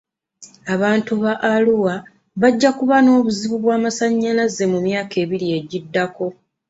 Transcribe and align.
Abantu 0.73 1.13
ba 1.23 1.33
Arua 1.53 1.95
bajja 2.41 2.69
kuba 2.77 2.95
n'obuzibu 3.01 3.55
bw'amasanyalaze 3.63 4.63
mu 4.71 4.79
myaka 4.85 5.13
ebiri 5.23 5.47
egiddako. 5.57 6.25